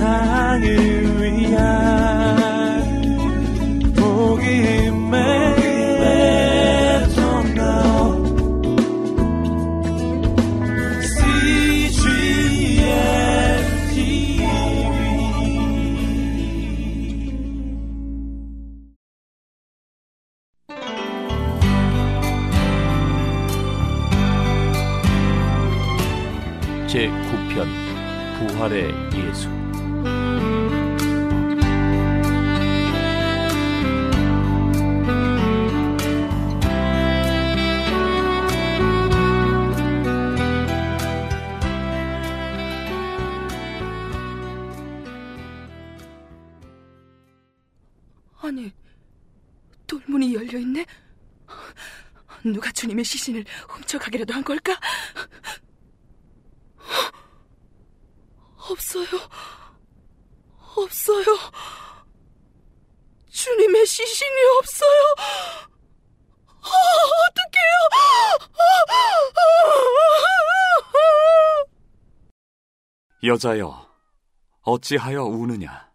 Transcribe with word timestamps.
세상을 0.00 0.64
위한 1.20 1.60
복음의 3.94 5.20
제9편 26.88 27.68
부활의 28.38 28.92
예수 29.14 29.59
돌문이 49.90 50.34
열려 50.34 50.58
있네. 50.58 50.86
누가 52.44 52.70
주님의 52.70 53.04
시신을 53.04 53.44
훔쳐가기라도 53.68 54.32
한 54.32 54.44
걸까? 54.44 54.78
없어요. 58.56 59.06
없어요. 60.76 61.24
주님의 63.30 63.86
시신이 63.86 64.40
없어요. 64.58 65.14
아, 66.62 66.68
어떡해요. 67.28 67.70
여자여, 73.22 73.90
어찌하여 74.62 75.24
우느냐? 75.24 75.89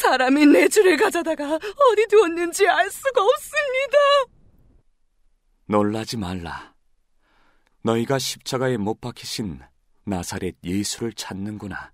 사람이 0.00 0.46
내 0.46 0.68
줄을 0.68 0.96
가져다가 0.96 1.54
어디 1.54 2.06
두었는지 2.08 2.68
알 2.68 2.90
수가 2.90 3.22
없습니다. 3.22 3.96
놀라지 5.66 6.16
말라. 6.16 6.74
너희가 7.82 8.18
십자가에 8.18 8.76
못 8.76 9.00
박히신 9.00 9.60
나사렛 10.04 10.56
예수를 10.62 11.12
찾는구나. 11.14 11.92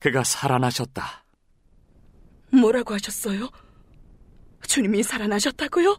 그가 0.00 0.24
살아나셨다. 0.24 1.24
뭐라고 2.52 2.94
하셨어요? 2.94 3.48
주님이 4.66 5.02
살아나셨다고요? 5.02 5.96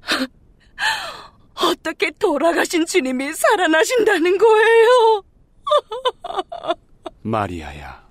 어떻게 1.54 2.10
돌아가신 2.12 2.86
주님이 2.86 3.32
살아나신다는 3.32 4.38
거예요? 4.38 5.24
마리아야. 7.22 8.04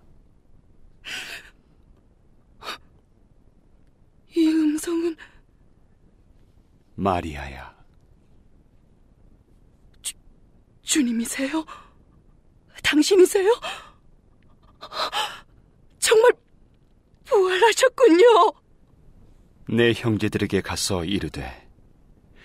이 4.35 4.47
음성은 4.47 5.15
마리아야. 6.95 7.73
주님이세요? 10.83 11.65
당신이세요? 12.83 13.49
정말 15.99 16.31
부활하셨군요. 17.25 18.53
내 19.69 19.93
형제들에게 19.93 20.61
가서 20.61 21.05
이르되 21.05 21.69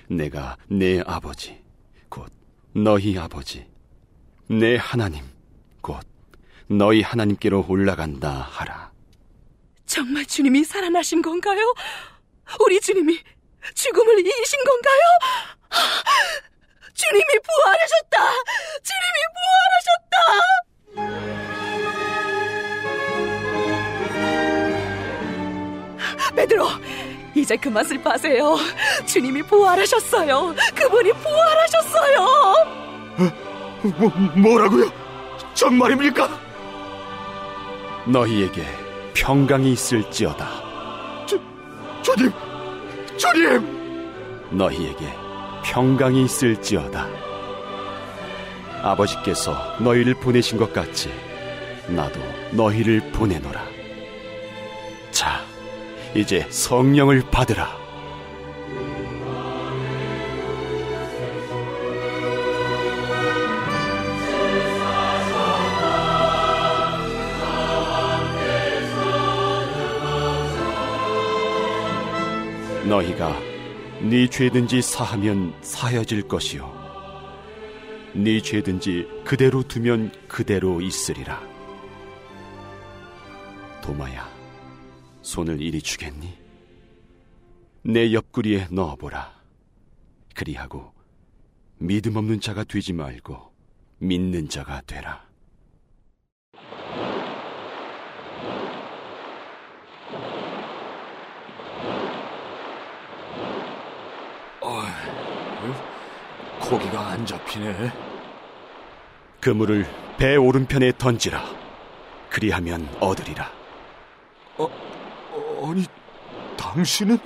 내가 0.09 0.57
내 0.69 1.01
아버지 1.05 1.63
곧 2.09 2.33
너희 2.75 3.19
아버지 3.19 3.67
내 4.49 4.77
하나님 4.77 5.25
곧 5.83 6.01
너희 6.69 7.03
하나님께로 7.03 7.67
올라간다 7.69 8.31
하라. 8.31 8.93
정말 9.85 10.25
주님이 10.25 10.65
살아나신 10.65 11.21
건가요? 11.23 11.75
우리 12.61 12.81
주님이 12.81 13.19
죽음을 13.75 14.19
이기신 14.21 14.59
건가요? 14.65 15.01
주님이 16.95 17.39
부활하셨다! 17.45 18.17
주님이 18.83 19.19
부활하셨다! 19.35 21.29
베드로, 26.35 26.69
이제 27.35 27.57
그만 27.57 27.85
슬퍼하세요. 27.85 28.57
주님이 29.07 29.43
부활하셨어요. 29.43 30.55
그분이 30.75 31.13
부활하셨어요. 31.13 32.21
뭐, 33.99 34.09
뭐라고요? 34.37 34.91
정말입니까? 35.55 36.29
너희에게 38.07 38.65
평강이 39.15 39.73
있을지어다. 39.73 41.27
주, 41.27 41.41
주님, 42.03 42.33
주님! 43.19 44.49
너희에게 44.51 45.13
평강이 45.65 46.25
있을지어다. 46.25 47.07
아버지께서 48.83 49.55
너희를 49.81 50.15
보내신 50.15 50.57
것 50.57 50.73
같이 50.73 51.11
나도 51.89 52.21
너희를 52.53 53.11
보내노라. 53.13 53.61
자, 55.11 55.41
이제 56.15 56.47
성령을 56.49 57.23
받으라. 57.31 57.88
너희가 72.89 73.39
네 74.01 74.27
죄든지 74.29 74.81
사하면 74.81 75.55
사여질 75.61 76.27
것이요. 76.27 76.73
네 78.15 78.41
죄든지 78.41 79.07
그대로 79.25 79.63
두면 79.63 80.11
그대로 80.27 80.81
있으리라. 80.81 81.43
도마야 83.83 84.27
손을 85.21 85.61
이리 85.61 85.83
주겠니? 85.83 86.33
내 87.83 88.13
옆구리에 88.15 88.69
넣어보라. 88.71 89.39
그리하고 90.35 90.93
믿음 91.77 92.17
없는 92.17 92.41
자가 92.41 92.65
되지 92.65 92.95
말고 92.95 93.53
믿는 93.99 94.49
자가 94.49 94.81
되라 94.87 95.27
고기가 106.69 107.09
안 107.09 107.25
잡히네. 107.25 107.91
그물을 109.41 109.87
배 110.19 110.37
오른편에 110.37 110.93
던지라. 110.99 111.43
그리하면 112.29 112.87
얻으리라. 113.01 113.51
어, 114.59 114.69
아니, 115.67 115.85
당신은? 116.59 117.19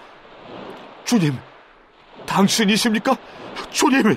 주님, 1.04 1.32
당신이십니까? 2.24 3.16
주님! 3.70 4.16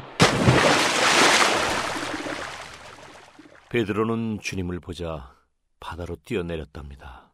베드로는 3.69 4.39
주님을 4.42 4.80
보자 4.80 5.33
바다로 5.80 6.18
뛰어내렸답니다. 6.24 7.33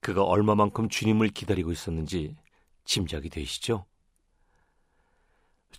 그가 0.00 0.24
얼마만큼 0.24 0.88
주님을 0.88 1.28
기다리고 1.28 1.72
있었는지 1.72 2.36
짐작이 2.84 3.30
되시죠? 3.30 3.86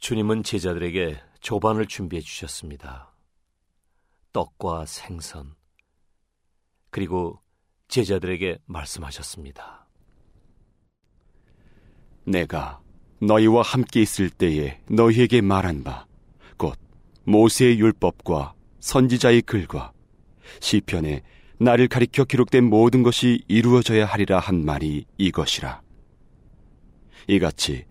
주님은 0.10 0.42
제자들에게 0.42 1.22
조반을 1.40 1.86
준비해 1.86 2.20
주셨습니다. 2.20 3.14
떡과 4.34 4.88
생선, 4.88 5.54
그리고 6.90 7.40
제자들에게 7.90 8.58
말씀하셨습니다. 8.66 9.88
내가 12.26 12.82
너희와 13.22 13.62
함께 13.62 14.02
있을 14.02 14.32
때에 14.32 14.82
너희에게 14.90 15.42
말한 15.42 15.84
바, 15.84 16.08
곧 16.58 16.76
모세의 17.26 17.80
율법과 17.80 18.56
선지자의 18.80 19.44
글과 19.44 19.94
시편에 20.60 21.22
나를 21.60 21.88
가리켜 21.88 22.24
기록된 22.24 22.68
모든 22.68 23.04
것이 23.04 23.44
이루어져야 23.48 24.08
하리라 24.08 24.40
한 24.40 24.66
말이 24.66 25.06
이것이라. 25.20 25.84
이같이 27.28 27.86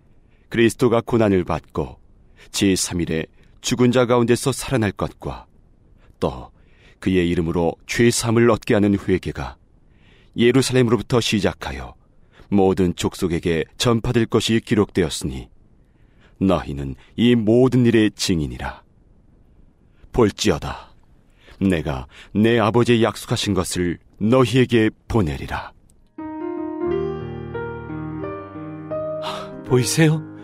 그리스도가 0.48 1.00
고난을 1.00 1.44
받고 1.44 1.97
제3일에 2.50 3.26
죽은 3.60 3.92
자 3.92 4.06
가운데서 4.06 4.52
살아날 4.52 4.92
것과 4.92 5.46
또 6.20 6.50
그의 7.00 7.28
이름으로 7.28 7.74
죄삼을 7.86 8.50
얻게 8.50 8.74
하는 8.74 8.96
회개가 8.98 9.56
예루살렘으로부터 10.36 11.20
시작하여 11.20 11.94
모든 12.48 12.94
족속에게 12.94 13.64
전파될 13.76 14.26
것이 14.26 14.60
기록되었으니 14.64 15.48
너희는 16.40 16.94
이 17.16 17.34
모든 17.34 17.84
일의 17.84 18.10
증인이라. 18.12 18.82
볼지어다. 20.12 20.94
내가 21.60 22.06
내 22.32 22.58
아버지의 22.58 23.02
약속하신 23.02 23.54
것을 23.54 23.98
너희에게 24.18 24.90
보내리라. 25.08 25.72
보이세요? 29.66 30.37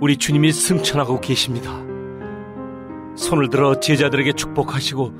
우리 0.00 0.16
주님이 0.16 0.50
승천하고 0.50 1.20
계십니다. 1.20 1.70
손을 3.16 3.50
들어 3.50 3.78
제자들에게 3.78 4.32
축복하시고 4.32 5.12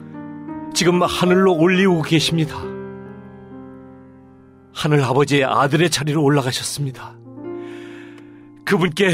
지금 0.73 1.03
하늘로 1.03 1.55
올리고 1.55 2.01
계십니다. 2.03 2.57
하늘 4.73 5.03
아버지의 5.03 5.45
아들의 5.45 5.91
자리로 5.91 6.23
올라가셨습니다. 6.23 7.15
그분께 8.65 9.11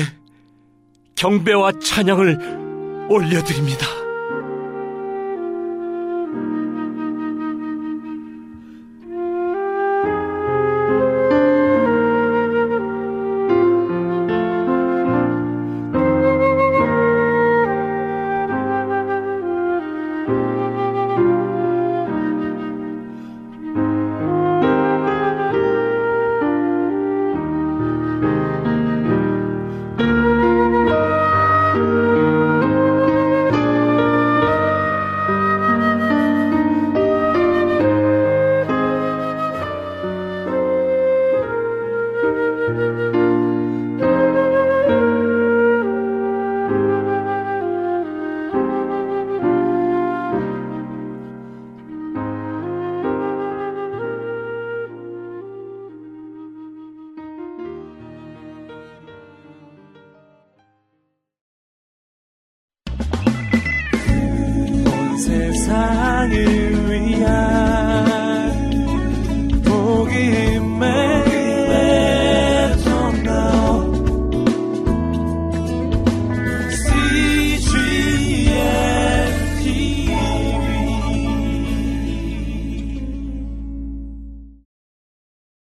경배와 1.16 1.72
찬양을 1.80 3.08
올려드립니다. 3.10 3.95
세상을 65.66 66.65